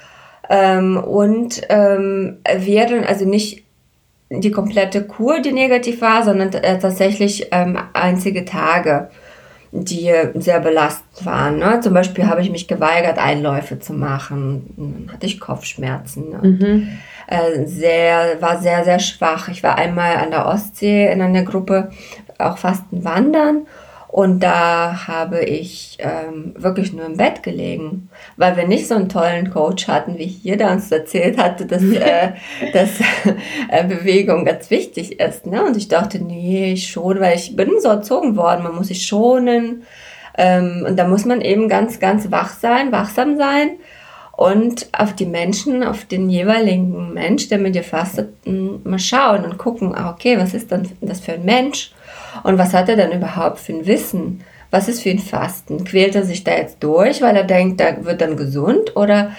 [0.48, 3.64] Ähm, und ähm, wären also nicht
[4.30, 9.10] die komplette Kur, die negativ war, sondern äh, tatsächlich ähm, einzige Tage
[9.72, 11.58] die sehr belastend waren.
[11.60, 11.80] Ne?
[11.82, 14.74] Zum Beispiel habe ich mich geweigert, Einläufe zu machen.
[14.78, 16.30] Dann hatte ich Kopfschmerzen.
[16.30, 16.88] Und, mhm.
[17.28, 19.50] äh, sehr, war sehr, sehr schwach.
[19.50, 21.90] Ich war einmal an der Ostsee in einer Gruppe,
[22.38, 23.68] auch fast ein Wandern.
[24.16, 29.10] Und da habe ich ähm, wirklich nur im Bett gelegen, weil wir nicht so einen
[29.10, 32.32] tollen Coach hatten, wie hier, der uns erzählt hatte, dass, äh,
[32.72, 32.92] dass
[33.70, 35.46] äh, Bewegung ganz wichtig ist.
[35.48, 35.66] Ne?
[35.66, 39.84] Und ich dachte, nee, schon, weil ich bin so erzogen worden, man muss sich schonen.
[40.38, 43.72] Ähm, und da muss man eben ganz, ganz wach sein, wachsam sein
[44.38, 49.58] und auf die Menschen, auf den jeweiligen Mensch, der mit dir fastet, mal schauen und
[49.58, 51.94] gucken, ah, okay, was ist dann das für ein Mensch?
[52.44, 54.42] Und was hat er denn überhaupt für ein Wissen?
[54.72, 55.86] Was ist für ein Fasten?
[55.86, 58.96] Quält er sich da jetzt durch, weil er denkt, da wird dann gesund?
[58.98, 59.32] Oder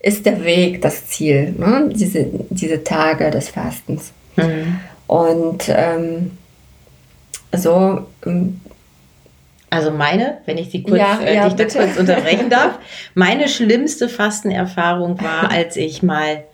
[0.00, 1.88] ist der Weg das Ziel, ne?
[1.94, 4.12] diese, diese Tage des Fastens?
[4.36, 4.80] Mhm.
[5.06, 6.32] Und ähm,
[7.52, 8.06] so.
[8.26, 8.60] Ähm,
[9.70, 12.78] also meine, wenn ich Sie kurz, ja, äh, ja, dich kurz unterbrechen darf,
[13.14, 16.44] meine schlimmste Fastenerfahrung war, als ich mal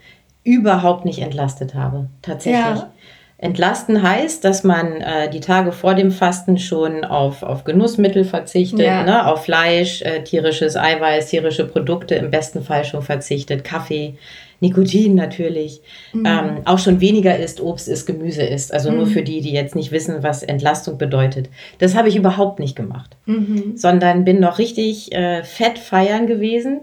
[0.45, 2.09] überhaupt nicht entlastet habe.
[2.23, 2.61] Tatsächlich.
[2.61, 2.93] Ja.
[3.39, 8.87] Entlasten heißt, dass man äh, die Tage vor dem Fasten schon auf, auf Genussmittel verzichtet,
[8.87, 9.03] ja.
[9.03, 14.17] ne, auf Fleisch, äh, tierisches Eiweiß, tierische Produkte im besten Fall schon verzichtet, Kaffee,
[14.61, 15.81] Nikotin natürlich,
[16.13, 16.25] mhm.
[16.27, 18.73] ähm, auch schon weniger isst, Obst isst, Gemüse isst.
[18.73, 18.97] Also mhm.
[18.97, 21.49] nur für die, die jetzt nicht wissen, was Entlastung bedeutet.
[21.79, 23.77] Das habe ich überhaupt nicht gemacht, mhm.
[23.77, 26.81] sondern bin noch richtig äh, fett feiern gewesen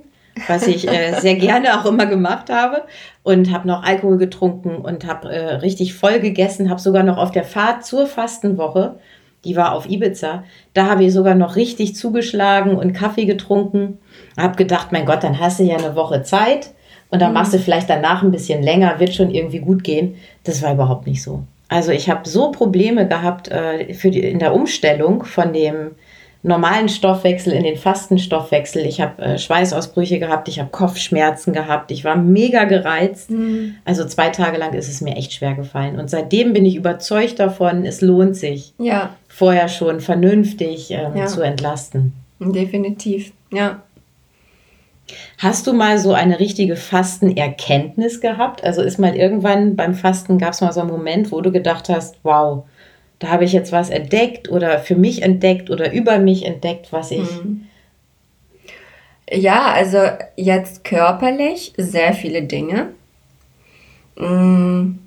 [0.47, 2.83] was ich äh, sehr gerne auch immer gemacht habe
[3.23, 7.31] und habe noch Alkohol getrunken und habe äh, richtig voll gegessen, habe sogar noch auf
[7.31, 8.95] der Fahrt zur Fastenwoche,
[9.45, 13.99] die war auf Ibiza, da habe ich sogar noch richtig zugeschlagen und Kaffee getrunken,
[14.37, 16.71] habe gedacht, mein Gott, dann hast du ja eine Woche Zeit
[17.13, 17.35] und dann mhm.
[17.35, 20.15] machst du vielleicht danach ein bisschen länger, wird schon irgendwie gut gehen.
[20.45, 21.43] Das war überhaupt nicht so.
[21.69, 25.91] Also ich habe so Probleme gehabt äh, für die, in der Umstellung von dem
[26.41, 28.83] normalen Stoffwechsel in den Fastenstoffwechsel.
[28.87, 33.29] Ich habe äh, Schweißausbrüche gehabt, ich habe Kopfschmerzen gehabt, ich war mega gereizt.
[33.29, 33.75] Mhm.
[33.85, 35.99] Also zwei Tage lang ist es mir echt schwer gefallen.
[35.99, 39.11] Und seitdem bin ich überzeugt davon, es lohnt sich, ja.
[39.27, 41.27] vorher schon vernünftig ähm, ja.
[41.27, 42.13] zu entlasten.
[42.39, 43.83] Definitiv, ja.
[45.37, 48.63] Hast du mal so eine richtige Fastenerkenntnis gehabt?
[48.63, 51.89] Also ist mal irgendwann beim Fasten, gab es mal so einen Moment, wo du gedacht
[51.89, 52.65] hast, wow,
[53.19, 57.11] da habe ich jetzt was entdeckt oder für mich entdeckt oder über mich entdeckt, was
[57.11, 57.29] ich.
[57.43, 57.67] Mhm.
[59.31, 59.99] Ja, also
[60.35, 62.89] jetzt körperlich sehr viele Dinge.
[64.17, 64.99] Mm.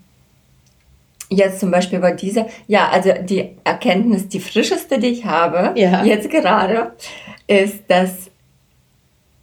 [1.28, 6.04] Jetzt zum Beispiel bei dieser, ja, also die Erkenntnis, die frischeste, die ich habe, ja.
[6.04, 6.92] jetzt gerade,
[7.48, 8.30] ist, dass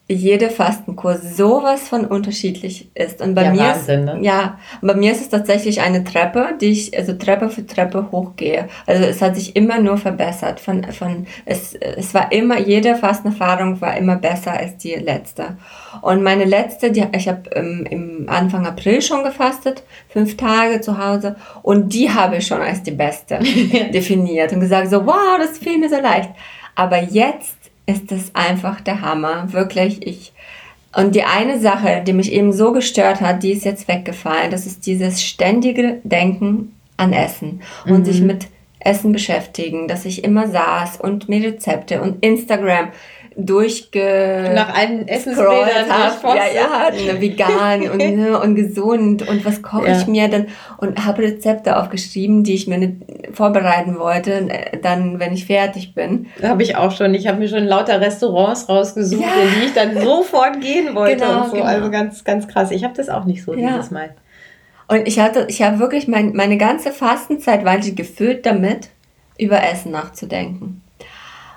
[0.10, 3.22] jede Fastenkurs sowas von unterschiedlich ist.
[3.22, 4.20] Und bei ja, mir Wahnsinn, ist, ne?
[4.22, 8.68] ja, bei mir ist es tatsächlich eine Treppe, die ich also Treppe für Treppe hochgehe.
[8.86, 10.60] Also es hat sich immer nur verbessert.
[10.60, 15.58] Von, von es, es war immer jede Fastenerfahrung war immer besser als die letzte.
[16.02, 20.98] Und meine letzte, die, ich habe ähm, im Anfang April schon gefastet, fünf Tage zu
[20.98, 23.40] Hause, und die habe ich schon als die beste
[23.94, 26.30] definiert und gesagt so, wow, das fiel mir so leicht.
[26.76, 29.52] Aber jetzt ist es einfach der Hammer.
[29.52, 30.34] Wirklich, ich.
[30.96, 34.52] Und die eine Sache, die mich eben so gestört hat, die ist jetzt weggefallen.
[34.52, 38.06] Das ist dieses ständige Denken an Essen und mhm.
[38.06, 38.48] sich mit
[38.80, 42.90] Essen beschäftigen, dass ich immer saß und mir Rezepte und Instagram
[43.36, 46.38] durchge nach allen Essensbildern habe.
[46.38, 49.98] Ja, ja, ne, vegan und, ne, und gesund und was koche ja.
[49.98, 52.96] ich mir dann und habe Rezepte aufgeschrieben, die ich mir nicht
[53.34, 56.28] vorbereiten wollte, äh, dann wenn ich fertig bin.
[56.42, 57.14] Habe ich auch schon.
[57.14, 59.42] Ich habe mir schon lauter Restaurants rausgesucht, ja.
[59.42, 61.56] in die ich dann sofort gehen wollte genau, und so.
[61.56, 61.66] Genau.
[61.66, 62.72] Also ganz, ganz krass.
[62.72, 63.70] Ich habe das auch nicht so ja.
[63.70, 64.12] dieses Mal.
[64.88, 68.90] Und ich hatte, ich habe wirklich mein, meine ganze Fastenzeit war ich gefüllt damit,
[69.40, 70.83] über Essen nachzudenken.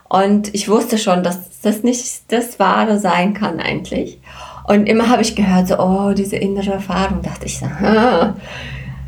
[0.09, 4.21] Und ich wusste schon, dass das nicht das Wahre sein kann eigentlich.
[4.66, 7.66] Und immer habe ich gehört, so, oh, diese innere Erfahrung, dachte ich so,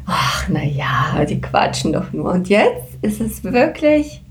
[0.07, 2.33] ach, na ja, die quatschen doch nur.
[2.33, 4.23] Und jetzt ist es wirklich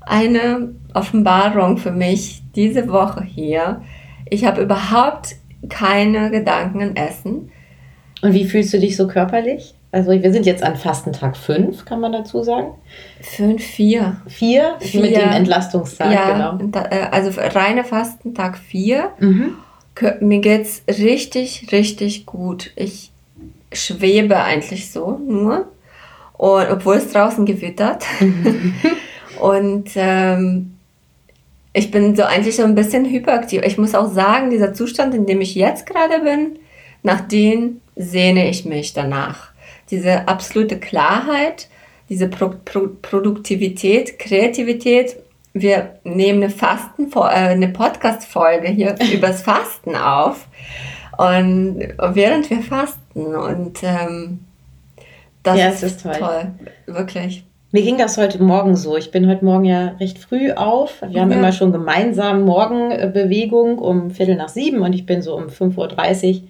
[0.00, 3.82] eine Offenbarung für mich diese Woche hier.
[4.28, 5.36] Ich habe überhaupt
[5.68, 7.50] keine Gedanken an Essen.
[8.20, 9.74] Und wie fühlst du dich so körperlich?
[9.92, 12.72] Also wir sind jetzt an Fastentag 5, kann man dazu sagen.
[13.20, 14.16] 5, 4.
[14.26, 16.80] 4 mit dem Entlastungstag, ja, genau.
[16.90, 19.10] Äh, also reiner Fastentag 4.
[19.18, 19.56] Mhm.
[20.20, 22.72] Mir geht es richtig, richtig gut.
[22.74, 23.10] Ich
[23.70, 25.68] schwebe eigentlich so nur.
[26.38, 28.06] Und obwohl es draußen gewittert.
[28.20, 28.74] Mhm.
[29.40, 30.74] Und ähm,
[31.74, 33.62] ich bin so eigentlich so ein bisschen hyperaktiv.
[33.64, 36.58] Ich muss auch sagen, dieser Zustand, in dem ich jetzt gerade bin,
[37.02, 39.51] nach dem sehne ich mich danach
[39.90, 41.68] diese absolute Klarheit,
[42.08, 45.16] diese Pro Pro Produktivität, Kreativität.
[45.54, 50.46] Wir nehmen eine Fasten, äh, eine Podcast-Folge hier übers Fasten auf.
[51.18, 54.40] Und während wir fasten und ähm,
[55.42, 56.14] das, ja, ist, ist toll.
[56.18, 56.52] toll.
[56.86, 57.44] wirklich.
[57.70, 58.96] Mir ging das heute Morgen so.
[58.96, 61.02] Ich bin heute Morgen ja recht früh auf.
[61.06, 61.38] Wir haben ja.
[61.38, 65.76] immer schon gemeinsam Morgenbewegung um Viertel nach sieben und ich bin so um 5.30
[66.34, 66.48] Uhr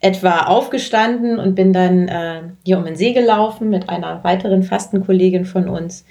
[0.00, 5.44] etwa aufgestanden und bin dann äh, hier um den See gelaufen mit einer weiteren Fastenkollegin
[5.44, 6.04] von uns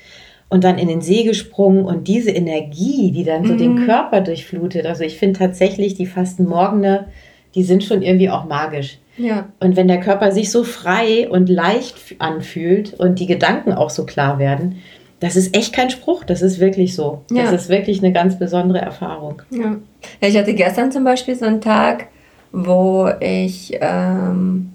[0.49, 3.57] und dann in den See gesprungen und diese Energie, die dann so mhm.
[3.57, 4.85] den Körper durchflutet.
[4.85, 7.07] Also ich finde tatsächlich die Fastenmorgene,
[7.55, 8.99] die sind schon irgendwie auch magisch.
[9.17, 9.49] Ja.
[9.59, 14.05] Und wenn der Körper sich so frei und leicht anfühlt und die Gedanken auch so
[14.05, 14.77] klar werden,
[15.19, 17.21] das ist echt kein Spruch, das ist wirklich so.
[17.31, 17.43] Ja.
[17.43, 19.41] Das ist wirklich eine ganz besondere Erfahrung.
[19.49, 19.77] Ja.
[20.21, 22.07] ja ich hatte gestern zum Beispiel so einen Tag,
[22.55, 24.73] wo ich ähm,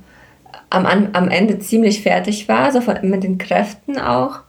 [0.68, 4.40] am, am Ende ziemlich fertig war, so von, mit den Kräften auch,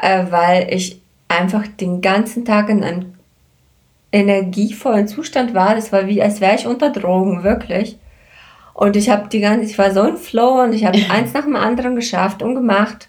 [0.00, 3.14] äh, weil ich einfach den ganzen Tag in einem
[4.12, 5.74] energievollen Zustand war.
[5.74, 7.98] Das war wie, als wäre ich unter Drogen, wirklich.
[8.72, 11.44] Und ich habe die ganze, ich war so in Flow und ich habe eins nach
[11.44, 13.08] dem anderen geschafft und gemacht.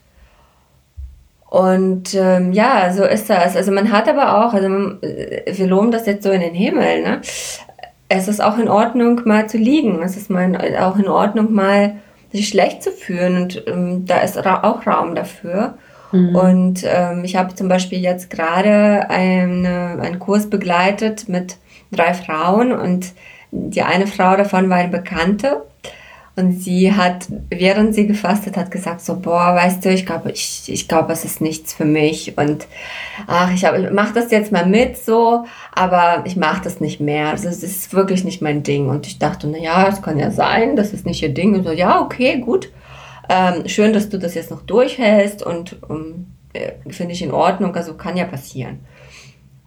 [1.49, 3.57] Und ähm, ja, so ist das.
[3.57, 6.53] Also man hat aber auch, also man, äh, wir loben das jetzt so in den
[6.53, 7.21] Himmel, ne?
[8.13, 10.01] Es ist auch in Ordnung, mal zu liegen.
[10.03, 11.95] Es ist mal auch in Ordnung, mal
[12.31, 13.43] sich schlecht zu fühlen.
[13.43, 15.75] Und ähm, da ist ra auch Raum dafür.
[16.11, 16.35] Mhm.
[16.35, 21.55] Und ähm, ich habe zum Beispiel jetzt gerade eine, einen Kurs begleitet mit
[21.91, 23.13] drei Frauen und
[23.51, 25.63] die eine Frau davon war eine Bekannte
[26.37, 30.63] und sie hat, während sie gefastet hat, gesagt so, boah, weißt du, ich glaube, ich,
[30.67, 32.67] ich glaube, es ist nichts für mich und
[33.27, 37.29] ach, ich, ich mache das jetzt mal mit so, aber ich mache das nicht mehr.
[37.29, 38.87] Also es ist wirklich nicht mein Ding.
[38.87, 41.53] Und ich dachte, na ja, es kann ja sein, das ist nicht ihr Ding.
[41.53, 42.71] Und so, ja, okay, gut.
[43.29, 47.75] Ähm, schön, dass du das jetzt noch durchhältst und um, äh, finde ich in Ordnung,
[47.75, 48.79] also kann ja passieren.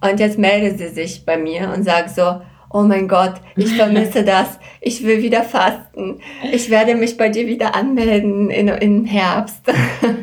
[0.00, 2.40] Und jetzt meldet sie sich bei mir und sagt so,
[2.74, 6.18] oh mein Gott, ich vermisse das, ich will wieder fasten,
[6.52, 9.62] ich werde mich bei dir wieder anmelden in, im Herbst.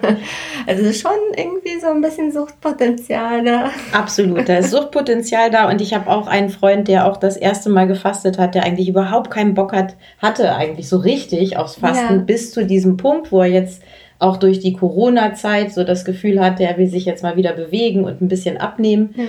[0.67, 3.71] also schon irgendwie so ein bisschen Suchtpotenzial da.
[3.93, 7.69] Absolut, da ist Suchtpotenzial da und ich habe auch einen Freund, der auch das erste
[7.69, 12.15] Mal gefastet hat, der eigentlich überhaupt keinen Bock hat, hatte eigentlich so richtig aufs Fasten
[12.15, 12.21] ja.
[12.21, 13.81] bis zu diesem Punkt, wo er jetzt
[14.19, 18.03] auch durch die Corona-Zeit so das Gefühl hatte, er will sich jetzt mal wieder bewegen
[18.03, 19.15] und ein bisschen abnehmen.
[19.15, 19.23] Ja.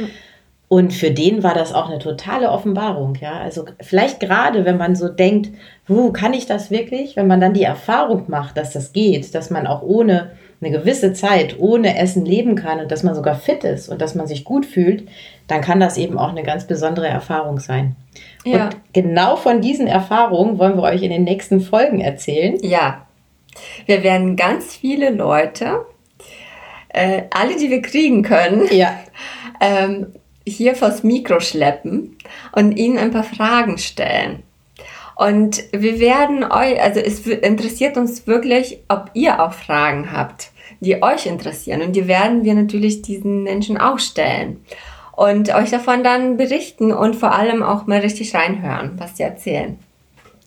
[0.72, 3.35] Und für den war das auch eine totale Offenbarung, ja.
[3.35, 5.50] Also vielleicht gerade, wenn man so denkt,
[5.87, 7.14] wo kann ich das wirklich?
[7.14, 10.30] Wenn man dann die Erfahrung macht, dass das geht, dass man auch ohne
[10.62, 14.14] eine gewisse Zeit ohne Essen leben kann und dass man sogar fit ist und dass
[14.14, 15.06] man sich gut fühlt,
[15.46, 17.94] dann kann das eben auch eine ganz besondere Erfahrung sein.
[18.46, 18.64] Ja.
[18.64, 22.56] Und genau von diesen Erfahrungen wollen wir euch in den nächsten Folgen erzählen.
[22.62, 23.06] Ja,
[23.85, 25.85] wir werden ganz viele Leute,
[26.88, 28.98] äh, alle, die wir kriegen können, ja.
[29.61, 30.06] ähm,
[30.46, 32.16] hier vors Mikro schleppen
[32.52, 34.42] und Ihnen ein paar Fragen stellen.
[35.14, 40.50] Und wir werden euch, also es interessiert uns wirklich, ob ihr auch Fragen habt,
[40.81, 41.83] die euch interessieren.
[41.83, 44.64] Und die werden wir natürlich diesen Menschen auch stellen.
[45.14, 49.78] Und euch davon dann berichten und vor allem auch mal richtig reinhören, was sie erzählen.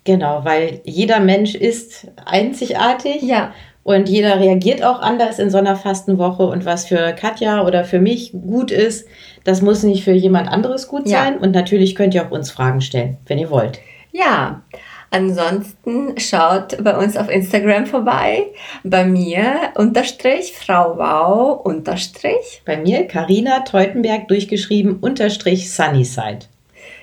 [0.03, 3.21] Genau, weil jeder Mensch ist einzigartig.
[3.21, 3.53] Ja.
[3.85, 6.41] Und jeder reagiert auch anders in so einer Fastenwoche.
[6.47, 9.07] Und was für Katja oder für mich gut ist,
[9.43, 11.21] das muss nicht für jemand anderes gut ja.
[11.21, 11.37] sein.
[11.37, 13.79] Und natürlich könnt ihr auch uns Fragen stellen, wenn ihr wollt.
[14.11, 14.63] Ja.
[15.11, 18.47] Ansonsten schaut bei uns auf Instagram vorbei.
[18.83, 22.63] Bei mir unterstrich Frau Wow unterstrich.
[22.65, 26.47] Bei mir Karina Teutenberg durchgeschrieben unterstrich Sunnyside.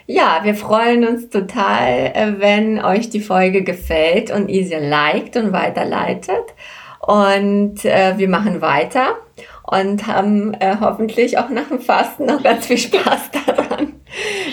[0.07, 5.37] Ja, wir freuen uns total, äh, wenn euch die Folge gefällt und ihr sie liked
[5.37, 6.55] und weiterleitet.
[7.01, 9.17] Und äh, wir machen weiter
[9.65, 13.95] und haben äh, hoffentlich auch nach dem Fasten noch ganz viel Spaß daran.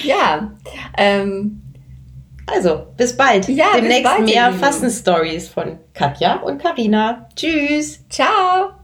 [0.04, 0.52] ja.
[0.98, 1.62] Ähm,
[2.48, 3.48] also, bis bald.
[3.48, 7.28] Ja, Demnächst bis bald, mehr Fasten-Stories von Katja und Karina.
[7.36, 8.04] Tschüss.
[8.10, 8.79] Ciao.